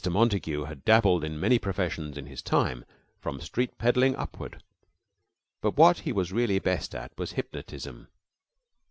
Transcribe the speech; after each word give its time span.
Montague 0.09 0.63
had 0.63 0.83
dabbled 0.83 1.23
in 1.23 1.39
many 1.39 1.59
professions 1.59 2.17
in 2.17 2.25
his 2.25 2.41
time, 2.41 2.85
from 3.19 3.39
street 3.39 3.77
peddling 3.77 4.15
upward, 4.15 4.63
but 5.61 5.77
what 5.77 5.99
he 5.99 6.11
was 6.11 6.31
really 6.31 6.57
best 6.57 6.95
at 6.95 7.15
was 7.19 7.33
hypnotism. 7.33 8.07